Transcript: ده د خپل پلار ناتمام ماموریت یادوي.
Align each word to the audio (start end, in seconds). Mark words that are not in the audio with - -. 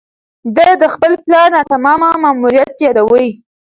ده 0.55 0.67
د 0.81 0.83
خپل 0.93 1.11
پلار 1.23 1.47
ناتمام 1.57 2.01
ماموریت 2.23 2.73
یادوي. 2.85 3.27